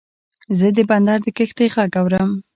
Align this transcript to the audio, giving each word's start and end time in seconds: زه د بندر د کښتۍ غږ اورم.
زه 0.59 0.67
د 0.77 0.79
بندر 0.89 1.19
د 1.23 1.27
کښتۍ 1.37 1.67
غږ 1.75 1.91
اورم. 2.01 2.29